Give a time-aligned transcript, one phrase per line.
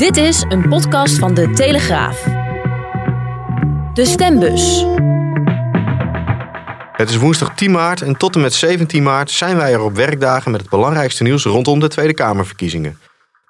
[0.00, 2.22] Dit is een podcast van De Telegraaf.
[3.94, 4.84] De Stembus.
[6.92, 9.94] Het is woensdag 10 maart en tot en met 17 maart zijn wij er op
[9.94, 12.98] werkdagen met het belangrijkste nieuws rondom de Tweede Kamerverkiezingen.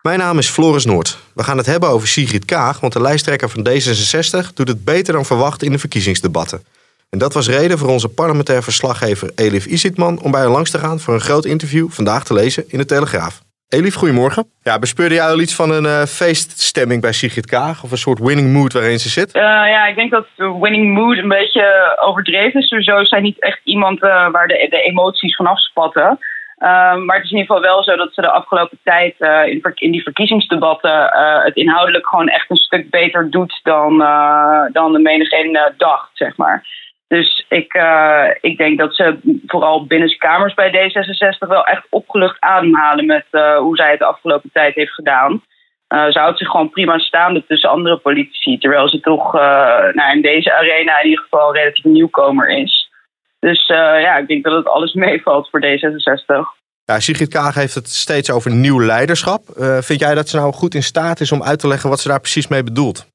[0.03, 1.19] Mijn naam is Floris Noord.
[1.35, 5.13] We gaan het hebben over Sigrid Kaag, want de lijsttrekker van D66 doet het beter
[5.13, 6.65] dan verwacht in de verkiezingsdebatten.
[7.11, 10.79] En dat was reden voor onze parlementair verslaggever Elif Isitman om bij haar langs te
[10.79, 13.41] gaan voor een groot interview vandaag te lezen in de Telegraaf.
[13.71, 14.45] Elif, goedemorgen.
[14.63, 17.83] Ja, bespeurde jij al iets van een uh, feeststemming bij Sigrid Kaag?
[17.83, 19.37] Of een soort winning mood waarin ze zit?
[19.37, 22.69] Uh, ja, ik denk dat winning mood een beetje overdreven is.
[22.69, 26.19] Sowieso is niet echt iemand waar de, de, emoties vanaf spatten.
[27.07, 29.15] maar het is in ieder geval wel zo dat ze de afgelopen tijd
[29.47, 31.11] in, in, die verkiezingsdebatten
[31.45, 33.99] het inhoudelijk gewoon echt een stuk beter doet dan,
[34.73, 36.67] dan de menigeen dacht, zeg maar.
[37.17, 43.07] Dus ik, uh, ik denk dat ze vooral binnenkamers bij D66 wel echt opgelucht ademhalen
[43.07, 45.33] met uh, hoe zij het de afgelopen tijd heeft gedaan.
[45.33, 49.33] Uh, ze houdt zich gewoon prima staande tussen andere politici, terwijl ze toch
[49.93, 52.91] nou, in deze arena in ieder geval relatief nieuwkomer is.
[53.41, 56.59] Dus ja, ik denk dat het alles meevalt voor D66.
[56.85, 59.43] Ja, Sigrid Kaag heeft het steeds over nieuw leiderschap.
[59.81, 62.09] vind jij dat ze nou goed in staat is om uit te leggen wat ze
[62.09, 63.09] daar precies mee bedoelt?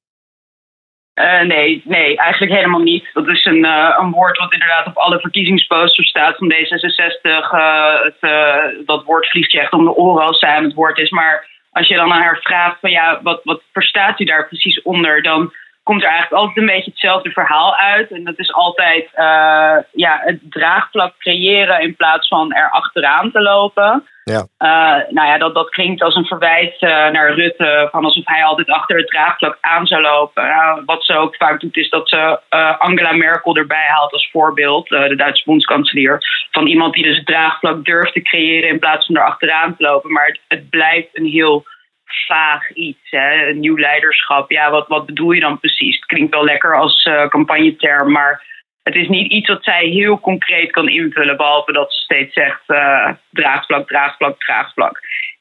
[1.16, 3.09] Uh, nee, nee, eigenlijk helemaal niet.
[3.13, 7.52] Dat is een, uh, een woord wat inderdaad op alle verkiezingsposters staat van D66.
[7.52, 11.09] Uh, het, dat woord vliegt je echt om de oren als zij het woord is.
[11.09, 14.81] Maar als je dan aan haar vraagt van ja, wat, wat verstaat u daar precies
[14.81, 15.22] onder?
[15.22, 18.11] Dan komt er eigenlijk altijd een beetje hetzelfde verhaal uit.
[18.11, 19.09] En dat is altijd
[19.91, 24.03] ja, het draagvlak creëren in plaats van er achteraan te lopen.
[24.34, 24.47] Ja.
[24.59, 28.44] Uh, nou ja, dat, dat klinkt als een verwijt uh, naar Rutte, van alsof hij
[28.44, 30.46] altijd achter het draagvlak aan zou lopen.
[30.46, 32.40] Uh, wat ze ook vaak doet, is dat ze
[32.80, 37.85] Angela Merkel erbij haalt als voorbeeld, de Duitse bondskanselier, van iemand die dus het draagvlak
[37.85, 40.12] durft te creëren in plaats van er achteraan te lopen.
[40.12, 41.66] Maar het, het blijft een heel
[42.28, 43.47] vaag iets, hè?
[43.47, 44.52] een nieuw leiderschap.
[44.52, 45.96] Ja, wat, wat bedoel je dan precies?
[45.96, 48.44] Het klinkt wel lekker als campagneterm, maar
[48.85, 52.62] het is niet iets wat zij heel concreet kan invullen, behalve dat ze steeds zegt
[52.68, 55.00] uh, draagvlak, draagvlak, draagvlak.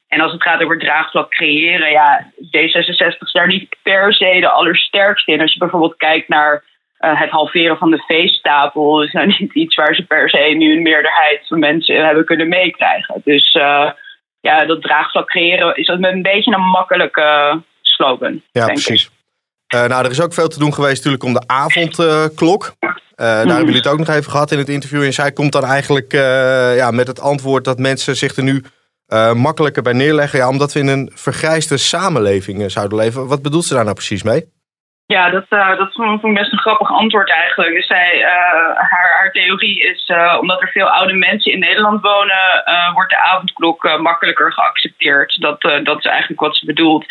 [0.08, 4.48] En als het gaat over draagvlak creëren, ja, D66 is daar niet per se de
[4.48, 5.40] allersterkste in.
[5.40, 6.64] Als je bijvoorbeeld kijkt naar
[7.00, 10.76] uh, het halveren van de veestapel, is nou niet iets waar ze per se nu
[10.76, 13.20] een meerderheid van mensen hebben kunnen meekrijgen.
[13.24, 13.90] Dus uh,
[14.40, 18.42] ja, dat draagvlak creëren is een beetje een makkelijke slogan.
[18.52, 19.10] Ja, precies.
[19.74, 22.62] Uh, nou, er is ook veel te doen geweest natuurlijk om de avondklok.
[22.64, 25.02] Uh, daar hebben jullie het ook nog even gehad in het interview.
[25.02, 28.64] En zij komt dan eigenlijk uh, ja, met het antwoord dat mensen zich er nu
[29.34, 30.38] makkelijker bij neerleggen.
[30.38, 33.28] Ja, omdat we in een vergrijsde samenleving zouden leven.
[33.28, 34.52] Wat bedoelt ze daar nou precies mee?
[35.06, 37.74] Ja, dat, dat vond ik best een grappig antwoord eigenlijk.
[37.74, 38.24] Dus zij,
[38.74, 42.62] haar, haar theorie is, omdat er veel oude mensen in Nederland wonen,
[42.94, 45.40] wordt de avondklok makkelijker geaccepteerd.
[45.40, 47.06] Dat, dat is eigenlijk wat ze bedoelt.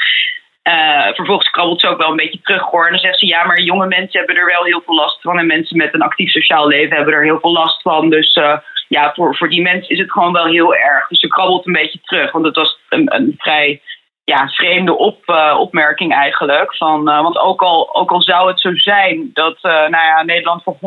[0.64, 2.86] Uh, vervolgens krabbelt ze ook wel een beetje terug hoor.
[2.86, 5.40] En dan zegt ze ja, maar jonge mensen hebben er wel heel veel last van.
[5.40, 8.10] En mensen met een actief sociaal leven hebben er heel veel last van.
[8.10, 8.58] Dus uh,
[8.88, 11.08] ja, voor, voor die mensen is het gewoon wel heel erg.
[11.08, 12.32] Dus ze krabbelt een beetje terug.
[12.32, 13.82] Want het was een, een vrij
[14.24, 16.76] ja, vreemde op, uh, opmerking eigenlijk.
[16.76, 20.78] Van, want ook al, ook al zou het zo zijn dat nou ja, Nederland voor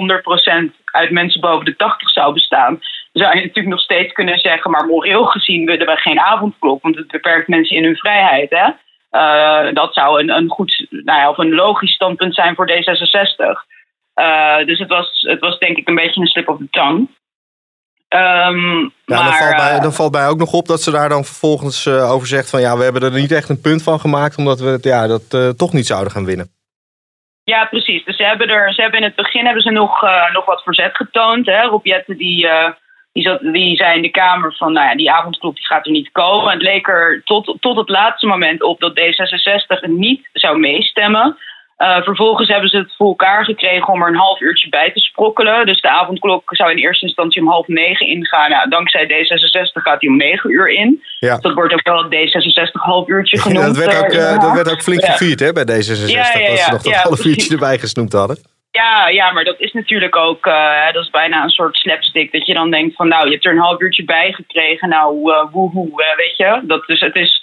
[0.68, 2.80] 100% uit mensen boven de 80 zou bestaan.
[3.12, 6.82] Zou je natuurlijk nog steeds kunnen zeggen, maar moreel gezien willen we geen avondklok.
[6.82, 8.50] Want het beperkt mensen in hun vrijheid.
[8.50, 8.70] Hè?
[9.16, 13.74] Uh, dat zou een, een goed, nou ja, of een logisch standpunt zijn voor D66.
[14.20, 17.08] Uh, dus het was, het was denk ik een beetje een slip of the tongue.
[18.08, 21.08] Um, ja, maar, dan, valt bij, dan valt mij ook nog op dat ze daar
[21.08, 24.00] dan vervolgens uh, over zegt van ja, we hebben er niet echt een punt van
[24.00, 26.50] gemaakt, omdat we het, ja, dat uh, toch niet zouden gaan winnen.
[27.44, 28.04] Ja, precies.
[28.04, 30.62] Dus ze hebben, er, ze hebben in het begin hebben ze nog, uh, nog wat
[30.62, 31.46] verzet getoond.
[31.46, 31.68] Hè?
[32.06, 32.48] Die,
[33.16, 35.92] die, zat, die zei in de Kamer van, nou ja, die avondklok die gaat er
[35.92, 36.52] niet komen.
[36.52, 41.36] Het leek er tot, tot het laatste moment op dat D66 niet zou meestemmen.
[41.78, 45.00] Uh, vervolgens hebben ze het voor elkaar gekregen om er een half uurtje bij te
[45.00, 45.66] sprokkelen.
[45.66, 48.50] Dus de avondklok zou in eerste instantie om half negen ingaan.
[48.50, 51.02] Nou, dankzij D66 gaat die om negen uur in.
[51.18, 51.32] Ja.
[51.32, 53.60] Dus dat wordt ook wel D66 half uurtje genoemd.
[53.60, 56.06] Ja, dat, werd ook, uh, dat werd ook flink gevierd hè, bij D66.
[56.06, 58.55] Ja, dat ze nog dat half uurtje erbij gesnoemd hadden.
[58.76, 62.32] Ja, ja, maar dat is natuurlijk ook, uh, dat is bijna een soort slapstick.
[62.32, 64.88] Dat je dan denkt van, nou, je hebt er een half uurtje bij gekregen.
[64.88, 66.60] Nou, uh, woehoe, weet je.
[66.62, 67.42] Dat, dus het is,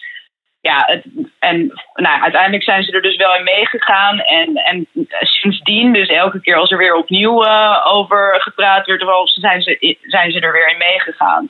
[0.62, 1.03] ja, het,
[1.39, 1.57] en
[1.94, 4.19] nou, uiteindelijk zijn ze er dus wel in meegegaan.
[4.19, 4.88] En, en
[5.19, 10.31] sindsdien, dus elke keer als er weer opnieuw uh, over gepraat werd, zijn ze, zijn
[10.31, 11.50] ze er weer in meegegaan.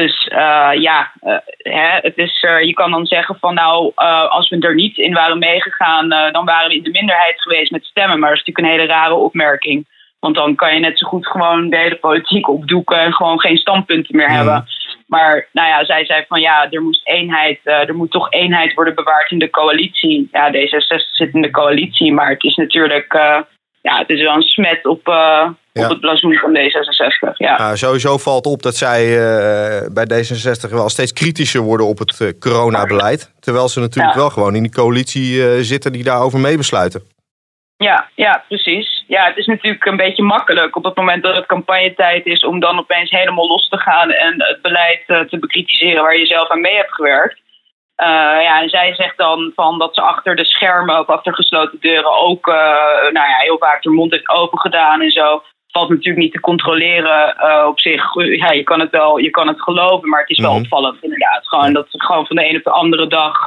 [0.00, 3.92] Dus uh, ja, uh, hè, het is, je kan dan zeggen van nou,
[4.28, 7.84] als we er niet in waren meegegaan, dan waren we in de minderheid geweest met
[7.84, 8.18] stemmen.
[8.18, 9.86] Maar dat is natuurlijk een hele rare opmerking.
[10.18, 13.56] Want dan kan je net zo goed gewoon de hele politiek opdoeken en gewoon geen
[13.56, 14.64] standpunten meer hebben.
[15.06, 18.94] Maar nou ja, zij zei van ja, er moest eenheid, er moet toch eenheid worden
[18.94, 20.28] bewaard in de coalitie.
[20.32, 23.18] Ja, D66 zit in de coalitie, maar het is natuurlijk,
[23.88, 27.36] ja, het is wel een smet op, uh, op het blazoen van D66.
[27.36, 27.58] Ja.
[27.58, 29.00] Nou, sowieso valt op dat zij
[29.92, 33.34] bij D66 wel steeds kritischer worden op het coronabeleid.
[33.40, 37.02] Terwijl ze natuurlijk wel gewoon in die coalitie zitten die daarover meebesluiten.
[37.76, 39.04] Ja, ja, precies.
[39.06, 42.60] Ja, het is natuurlijk een beetje makkelijk op het moment dat het campagnetijd is om
[42.60, 46.48] dan opeens helemaal los te gaan en het beleid eh, te bekritiseren waar je zelf
[46.48, 47.40] aan mee hebt gewerkt.
[48.02, 51.80] Uh, ja, en zij zegt dan van dat ze achter de schermen of achter gesloten
[51.80, 52.54] deuren ook uh,
[53.12, 55.42] nou ja, heel vaak de mond heeft open gedaan en zo.
[55.66, 58.14] Valt natuurlijk niet te controleren uh, op zich.
[58.14, 60.64] Ja, je kan het wel, je kan het geloven, maar het is wel mm -hmm.
[60.64, 61.48] opvallend inderdaad.
[61.48, 63.42] Gewoon dat gewoon van de een op de andere dag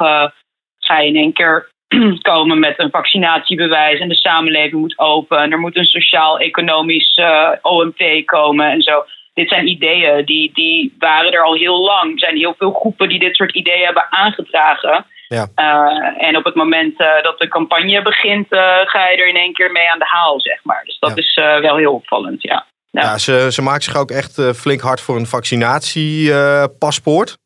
[0.78, 1.68] ga je in één keer
[2.30, 5.38] komen met een vaccinatiebewijs en de samenleving moet open.
[5.38, 7.20] En er moet een sociaal-economisch
[7.62, 9.04] OMT komen en zo.
[9.38, 12.12] Dit zijn ideeën die, die waren er al heel lang.
[12.12, 15.06] Er zijn heel veel groepen die dit soort ideeën hebben aangedragen.
[15.28, 15.46] Ja.
[15.56, 18.46] Uh, en op het moment uh, dat de campagne begint,
[18.84, 20.82] ga je er in één keer mee aan de haal, zeg maar.
[20.84, 21.16] Dus dat ja.
[21.16, 22.66] is wel heel opvallend, ja.
[22.90, 27.38] Ja, ja ze, ze maakt zich ook echt flink hard voor een vaccinatiepaspoort.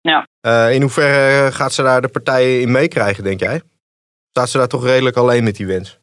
[0.00, 0.26] ja.
[0.70, 3.60] in hoeverre gaat ze daar de partijen in meekrijgen, denk jij?
[4.30, 5.98] staat ze daar toch redelijk alleen met die wens?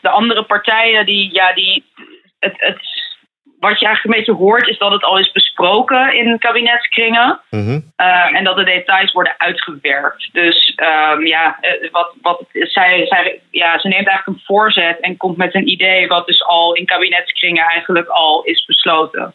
[0.00, 1.84] De andere partijen, die, ja, die,
[2.38, 2.97] het, het,
[3.60, 7.40] wat je eigenlijk een beetje hoort, is dat het al is besproken in kabinetskringen.
[7.50, 7.92] Mm -hmm.
[7.96, 10.28] uh, en dat de details worden uitgewerkt.
[10.32, 10.78] Dus
[11.12, 11.58] um, ja,
[11.90, 16.08] wat, wat, zij, zij, ja, ze neemt eigenlijk een voorzet en komt met een idee
[16.08, 19.34] wat dus al in kabinetskringen eigenlijk al is besloten.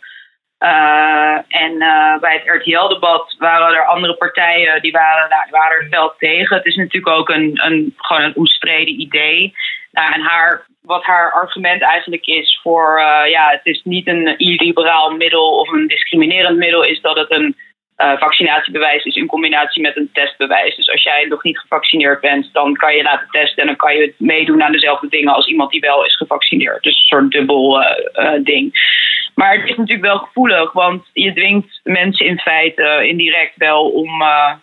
[0.60, 5.90] Uh, en uh, bij het RTL-debat waren er andere partijen die waren, nou, waren er
[5.90, 6.58] wel tegen.
[6.58, 9.54] Het is natuurlijk ook een, een, gewoon een omstreden idee.
[9.92, 14.38] Nou, en haar, wat haar argument eigenlijk is voor, uh, ja, het is niet een
[14.38, 17.56] illiberaal middel of een discriminerend middel, is dat het een
[17.98, 20.76] uh, vaccinatiebewijs is in combinatie met een testbewijs.
[20.76, 23.96] Dus als jij nog niet gevaccineerd bent, dan kan je laten testen en dan kan
[23.96, 26.84] je meedoen aan dezelfde dingen als iemand die wel is gevaccineerd.
[26.84, 28.92] Dus een soort dubbel uh, uh, ding.
[29.36, 34.18] Maar het is natuurlijk wel gevoelig, want je dwingt mensen in feite indirect wel om,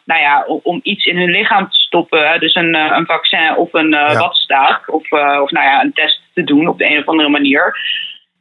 [0.05, 2.41] nou ja, om iets in hun lichaam te stoppen.
[2.41, 4.19] Dus een, een vaccin of een ja.
[4.19, 7.77] watstaaf of, of nou ja, een test te doen op de een of andere manier.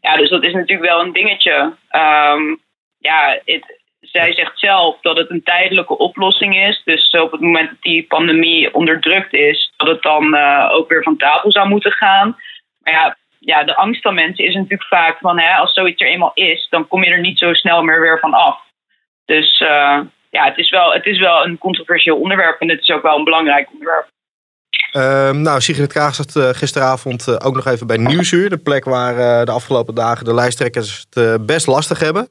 [0.01, 1.73] Ja, dus dat is natuurlijk wel een dingetje.
[1.91, 2.59] Um,
[2.99, 3.78] ja, het,
[4.11, 6.81] zij zegt zelf dat het een tijdelijke oplossing is.
[6.85, 11.03] Dus op het moment dat die pandemie onderdrukt is, dat het dan uh, ook weer
[11.03, 12.37] van tafel zou moeten gaan.
[12.79, 16.07] Maar ja, ja, de angst van mensen is natuurlijk vaak van hè, als zoiets er
[16.07, 18.57] eenmaal is, dan kom je er niet zo snel meer weer van af.
[19.25, 22.89] Dus uh, ja, het is, wel, het is wel een controversieel onderwerp en het is
[22.89, 24.07] ook wel een belangrijk onderwerp.
[24.93, 28.49] Uh, nou, Sigrid Kaag zat uh, gisteravond ook nog even bij Nieuwsuur.
[28.49, 32.27] De plek waar de afgelopen dagen de lijsttrekkers het best lastig hebben.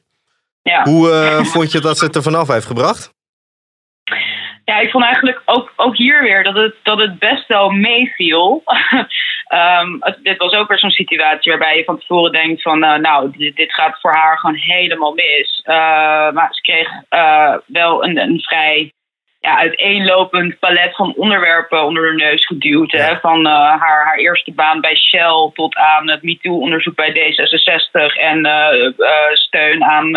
[0.69, 0.83] Ja.
[0.83, 3.11] Hoe uh, vond je dat ze het er vanaf heeft gebracht?
[4.65, 8.63] Ja, ik vond eigenlijk ook, ook hier weer dat het, dat het best wel meeviel.
[9.53, 12.85] um, het, dit was ook weer zo'n situatie waarbij je van tevoren denkt van...
[12.85, 15.63] Uh, nou, dit, dit, gaat voor haar gewoon helemaal mis.
[15.65, 15.75] Uh,
[16.33, 16.89] maar ze kreeg
[17.67, 18.93] wel een, een vrij
[19.41, 22.93] ja, uiteenlopend palet van onderwerpen onder de neus geduwd.
[22.93, 23.19] Hè?
[23.21, 28.47] Van uh, haar, haar eerste baan bij Shell tot aan het MeToo-onderzoek bij D66 en
[28.47, 30.17] uh, uh, steun aan,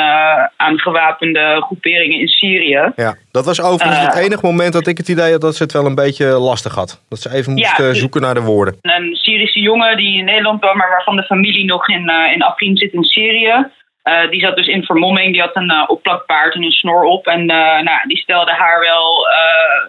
[0.57, 2.91] aan gewapende groeperingen in Syrië.
[2.95, 5.73] Ja, dat was overigens het enige moment dat ik het idee had dat ze het
[5.73, 7.03] wel een beetje lastig had.
[7.09, 8.77] Dat ze even moest ja, zoeken naar de woorden.
[8.81, 12.77] Een Syrische jongen die in Nederland kwam, maar waarvan de familie nog in, in Afrin
[12.77, 13.69] zit in Syrië.
[14.03, 17.27] Uh, die zat dus in vermomming, die had een uh, opplakpaard en een snor op.
[17.27, 19.27] En uh, nou, die stelde haar wel,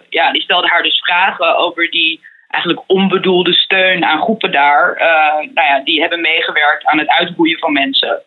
[0.09, 4.97] ja, die stelde haar dus vragen over die eigenlijk onbedoelde steun aan groepen daar.
[5.55, 8.23] nou ja, die hebben meegewerkt aan het uitboeien van mensen.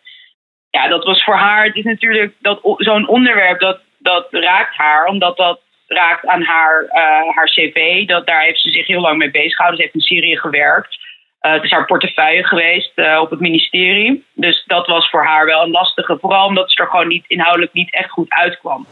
[0.70, 5.06] Ja, dat was voor haar, het is natuurlijk dat, zo'n onderwerp dat, dat raakt haar,
[5.06, 6.86] omdat dat raakt aan haar,
[7.34, 8.06] haar cv.
[8.06, 9.76] Dat, daar heeft ze zich heel lang mee bezig gehouden.
[9.76, 10.98] Ze heeft in Syrië gewerkt.
[11.40, 14.24] Uh, het is haar portefeuille geweest uh, op het ministerie.
[14.34, 16.18] Dus dat was voor haar wel een lastige.
[16.20, 18.86] Vooral omdat ze er gewoon niet, inhoudelijk niet echt goed uitkwam.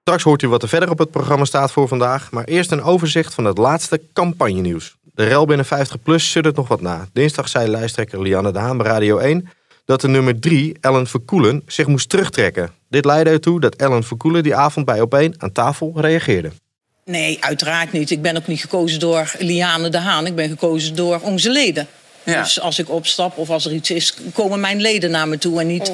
[0.00, 2.30] Straks hoort u wat er verder op het programma staat voor vandaag.
[2.30, 4.96] Maar eerst een overzicht van het laatste campagnenieuws.
[5.02, 7.06] De rel binnen 50PLUS het nog wat na.
[7.12, 9.48] Dinsdag zei lijsttrekker Lianne de Haan bij Radio 1...
[9.84, 12.70] dat de nummer 3, Ellen Verkoelen, zich moest terugtrekken.
[12.88, 16.50] Dit leidde ertoe dat Ellen Verkoelen die avond bij Opeen aan tafel reageerde.
[17.08, 18.10] Nee, uiteraard niet.
[18.10, 20.26] Ik ben ook niet gekozen door Liane de Haan.
[20.26, 21.86] Ik ben gekozen door onze leden.
[22.24, 22.42] Ja.
[22.42, 25.60] Dus als ik opstap of als er iets is, komen mijn leden naar me toe.
[25.60, 25.92] En niet,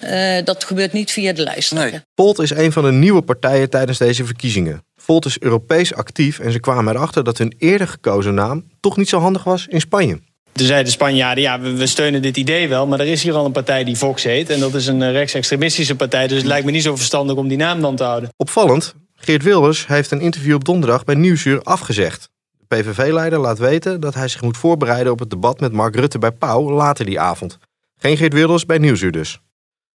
[0.00, 1.72] eh, dat gebeurt niet via de lijst.
[1.72, 2.00] Nee.
[2.14, 4.84] Volt is een van de nieuwe partijen tijdens deze verkiezingen.
[4.96, 9.08] Volt is Europees actief en ze kwamen erachter dat hun eerder gekozen naam toch niet
[9.08, 10.20] zo handig was in Spanje.
[10.52, 12.86] Toen zeiden de Spanjaarden, ja, we, we steunen dit idee wel...
[12.86, 14.50] maar er is hier al een partij die Vox heet...
[14.50, 16.26] en dat is een eh, rechtsextremistische partij...
[16.26, 18.28] dus het lijkt me niet zo verstandig om die naam dan te houden.
[18.36, 22.30] Opvallend, Geert Wilders heeft een interview op donderdag bij Nieuwsuur afgezegd.
[22.58, 26.18] De PVV-leider laat weten dat hij zich moet voorbereiden op het debat met Mark Rutte
[26.18, 27.58] bij Pauw later die avond.
[27.96, 29.40] Geen Geert Wilders bij Nieuwsuur dus.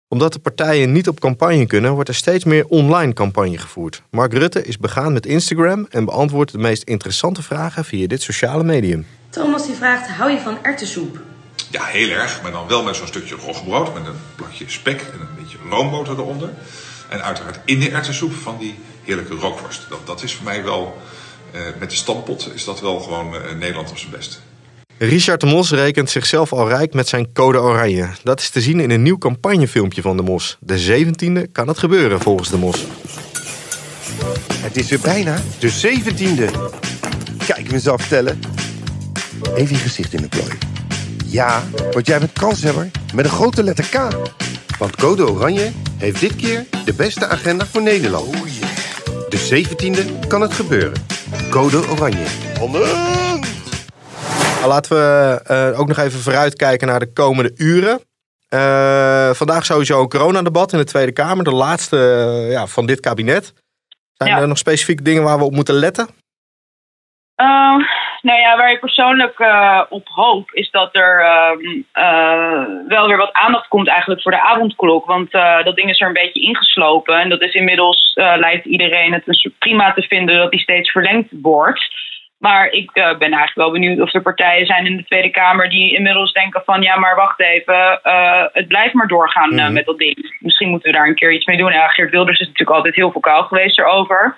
[0.08, 4.01] Omdat de partijen niet op campagne kunnen, wordt er steeds meer online campagne gevoerd.
[4.12, 8.63] Mark Rutte is begaan met Instagram en beantwoordt de meest interessante vragen via dit sociale
[8.63, 9.06] medium.
[9.30, 11.20] Thomas die vraagt, hou je van erwtensoep?
[11.72, 12.42] Ja, heel erg.
[12.42, 13.94] Maar dan wel met zo'n stukje roggebrood.
[13.94, 16.50] Met een plakje spek en een beetje roomboter eronder.
[17.10, 19.90] En uiteraard in de erwtensoep van die heerlijke rookworst.
[19.90, 20.98] Dat, dat is voor mij wel,
[21.52, 24.42] eh, met de stampot, is dat wel gewoon eh, Nederland op zijn best.
[24.98, 28.10] Richard de Mos rekent zichzelf al rijk met zijn code oranje.
[28.24, 30.58] Dat is te zien in een nieuw campagnefilmpje van de Mos.
[30.60, 32.86] De 17e kan het gebeuren volgens de Mos.
[34.56, 36.50] Het is weer bijna de zeventiende.
[37.46, 38.40] Kijk mezelf tellen.
[39.56, 40.58] Even je gezicht in de plooi.
[41.26, 44.08] Ja, want jij bent kanshebber met een grote letter K.
[44.78, 48.43] Want Code Oranje heeft dit keer de beste agenda voor Nederland.
[49.34, 51.06] De zeventiende kan het gebeuren.
[51.50, 52.25] Code Oranje.
[52.54, 52.92] Spannend!
[54.56, 58.00] Nou, Laten we eh, ook nog even vooruitkijken naar de komende uren.
[58.50, 61.44] Eh, vandaag sowieso een coronadebat in de Tweede Kamer.
[61.44, 63.54] De laatste eh, ja, van dit kabinet.
[64.13, 64.40] Zijn Ja.
[64.40, 66.08] er nog specifieke dingen waar we op moeten letten?
[67.38, 67.88] Uh,
[68.22, 73.18] nou ja, waar ik persoonlijk eh, op hoop is dat er ehm, eh, wel weer
[73.18, 75.06] wat aandacht komt eigenlijk voor de avondklok.
[75.06, 77.20] Want eh, dat ding is er een beetje ingeslopen.
[77.20, 81.90] En dat is inmiddels, lijkt iedereen het prima te vinden dat die steeds verlengd wordt.
[82.38, 85.96] Maar ik ben eigenlijk wel benieuwd of er partijen zijn in de Tweede Kamer die
[85.96, 88.00] inmiddels denken van ja, maar wacht even,
[88.54, 90.36] het blijft maar doorgaan eh, met dat ding.
[90.40, 91.72] Misschien moeten we daar een keer iets mee doen.
[91.72, 94.38] Ja, Geert Wilders is natuurlijk altijd heel vocaal geweest erover.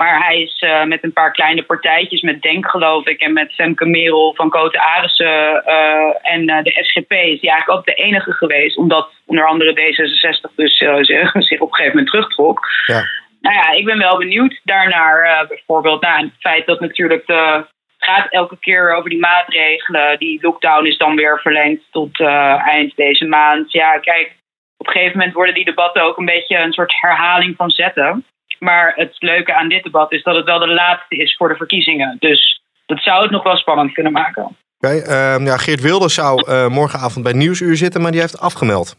[0.00, 3.54] Maar hij is eh, met een paar kleine partijtjes, met Denk geloof ik, en met
[3.54, 7.94] Femke Merel van Cote Arissen eh, en eh, de SGP, is die eigenlijk ook de
[7.94, 8.76] enige geweest.
[8.76, 12.60] Omdat onder andere D66 dus zich, zich op een gegeven moment terugtrok.
[12.86, 13.02] Ja.
[13.40, 15.46] Nou ja, ik ben wel benieuwd daarnaar.
[15.48, 17.64] bijvoorbeeld nou, het feit dat natuurlijk de,
[17.98, 20.18] het gaat elke keer over die maatregelen.
[20.18, 22.20] Die lockdown is dan weer verlengd tot
[22.64, 23.72] eind deze maand.
[23.72, 24.32] Ja, kijk,
[24.76, 28.24] op een gegeven moment worden die debatten ook een beetje een soort herhaling van zetten.
[28.60, 31.56] Maar het leuke aan dit debat is dat het wel de laatste is voor de
[31.56, 32.16] verkiezingen.
[32.18, 34.56] Dus dat zou het nog wel spannend kunnen maken.
[34.82, 38.96] Oké, ehm, ja, Geert Wilders zou eh, morgenavond bij Nieuwsuur zitten, maar die heeft afgemeld.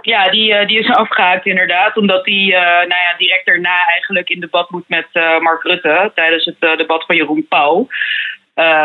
[0.00, 1.96] Ja, die, eh, die is afgehaakt inderdaad.
[1.96, 5.06] Omdat hij eh, nou ja, direct daarna eigenlijk in debat moet met
[5.40, 6.10] Mark Rutte.
[6.14, 7.86] Tijdens het debat van Jeroen Pauw.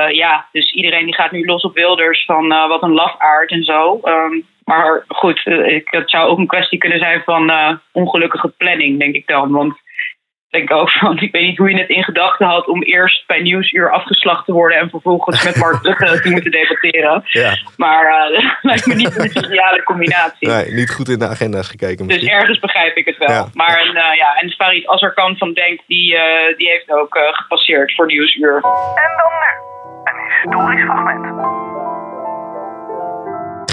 [0.10, 4.00] Ja, dus iedereen die gaat nu los op Wilders van wat een lafaard en zo.
[4.04, 7.52] Ehm, maar goed, ik, het zou ook een kwestie kunnen zijn van
[7.92, 9.52] ongelukkige planning, denk ik dan.
[9.52, 9.78] Want
[10.58, 13.42] denk ook van, ik weet niet hoe je het in gedachten had om eerst bij
[13.42, 17.24] Nieuwsuur afgeslacht te worden en vervolgens met Mark Rutte te moeten debatteren.
[17.26, 20.48] Ja, Maar eh, dat lijkt me niet een ideale combinatie.
[20.48, 22.34] nee, niet goed in de agenda's gekeken Dus misschien.
[22.40, 23.30] ergens begrijp ik het wel.
[23.30, 23.46] Ja.
[23.54, 28.06] Maar eh, ja, en Farid Azarkan van Denk, die, eh, die heeft ook gepasseerd voor
[28.06, 28.56] Nieuwsuur.
[28.56, 29.52] En dan nu,
[30.04, 31.57] een historisch fragment.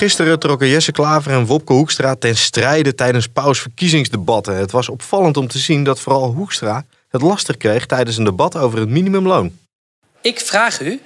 [0.04, 4.56] Gisteren trokken Jesse Klaver en Wopke Hoekstra ten strijde tijdens Pauws verkiezingsdebatten.
[4.56, 8.56] Het was opvallend om te zien dat vooral Hoekstra het lastig kreeg tijdens een debat
[8.56, 9.58] over het minimumloon.
[10.20, 11.00] Ik vraag u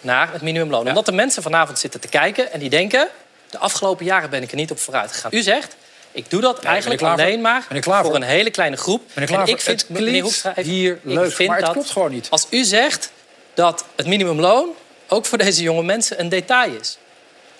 [0.00, 0.88] naar het minimumloon.
[0.88, 3.08] Omdat de mensen vanavond zitten te kijken en die denken...
[3.50, 5.30] de afgelopen jaren ben ik er niet op vooruit gegaan.
[5.34, 5.76] U zegt,
[6.12, 9.02] ik doe dat eigenlijk alleen maar voor een hele kleine groep.
[9.14, 11.56] Meneer Klaver, en ik vind, het klinkt meneer Hoekstra, even- hier ik leuk, vind maar
[11.56, 12.26] het dat klopt gewoon niet.
[12.30, 13.12] Als u zegt
[13.54, 14.68] dat het minimumloon
[15.08, 16.98] ook voor deze jonge mensen een detail is.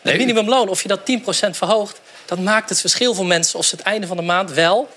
[0.09, 2.01] Het Nee, minimumloon, of je dat 10% verhoogt...
[2.25, 4.89] dat maakt het verschil voor mensen of ze het einde van de maand wel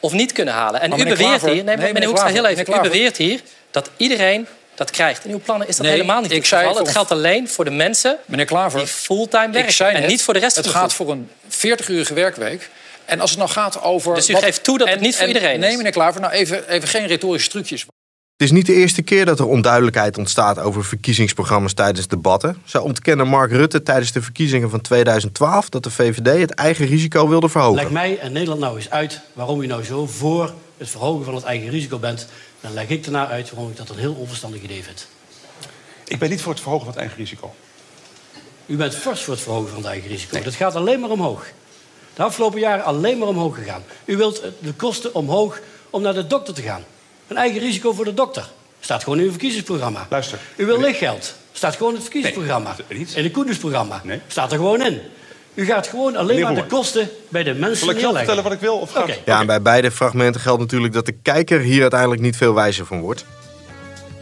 [0.00, 0.80] of niet kunnen halen.
[0.80, 2.74] En u beweert Klaver- hier, nee, nee, meneer meneer Hoekstra, heel even.
[2.74, 5.24] U beweert hier dat iedereen dat krijgt.
[5.24, 6.76] In uw plannen is dat Nee, helemaal niet ik het geval.
[6.76, 9.86] Het geldt alleen voor de mensen Meneer Klaver, die fulltime werken.
[9.86, 11.06] En net, niet voor de rest het van de gaat groep.
[11.06, 11.30] voor een
[11.80, 12.68] 40-urige werkweek.
[13.04, 14.14] En als het nou gaat over...
[14.14, 15.76] Dus u geeft toe dat het niet voor iedereen Nee, is?
[15.76, 17.86] meneer Klaver, nou even, even geen retorische trucjes.
[18.40, 22.56] Het is niet de eerste keer dat er onduidelijkheid ontstaat over verkiezingsprogramma's tijdens debatten.
[22.64, 27.28] Zo ontkende Mark Rutte tijdens de verkiezingen van 2012 dat de VVD het eigen risico
[27.28, 27.82] wilde verhogen.
[27.82, 31.34] Leg mij en Nederland nou eens uit waarom u nou zo voor het verhogen van
[31.34, 32.26] het eigen risico bent.
[32.60, 35.08] Dan leg ik daarna uit waarom ik dat een heel onverstandig idee vind.
[36.06, 37.54] Ik ben niet voor het verhogen van het eigen risico.
[38.66, 40.42] U bent fors voor het verhogen van het eigen risico.
[40.42, 41.46] Dat gaat alleen maar omhoog.
[42.14, 43.82] De afgelopen jaren alleen maar omhoog gegaan.
[44.04, 46.84] U wilt de kosten omhoog om naar de dokter te gaan.
[47.30, 48.48] Een eigen risico voor de dokter.
[48.80, 50.06] Staat gewoon in uw verkiezingsprogramma.
[50.10, 50.38] Luister.
[50.56, 51.34] U wil lichtgeld.
[51.52, 52.76] Staat gewoon in het verkiezingsprogramma.
[52.88, 54.02] In het Koendersprogramma.
[54.26, 55.00] Staat er gewoon in.
[55.54, 58.52] U gaat gewoon alleen maar de kosten bij de mensen Zal ik zelf vertellen wat
[58.52, 58.76] ik wil?
[58.76, 59.02] Of gaat...
[59.02, 59.16] Oké.
[59.24, 62.86] Ja, en bij beide fragmenten geldt natuurlijk dat de kijker hier uiteindelijk niet veel wijzer
[62.86, 63.24] van wordt.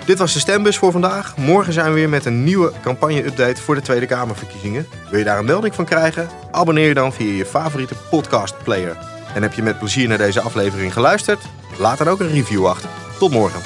[0.05, 1.37] Dit was de stembus voor vandaag.
[1.37, 4.87] Morgen zijn we weer met een nieuwe campagne-update voor de Tweede Kamerverkiezingen.
[5.11, 6.29] Wil je daar een melding van krijgen?
[6.51, 9.18] Abonneer je dan via je favoriete podcastplayer.
[9.35, 11.45] En heb je met plezier naar deze aflevering geluisterd?
[11.79, 12.89] Laat dan ook een review achter.
[13.19, 13.61] Tot morgen.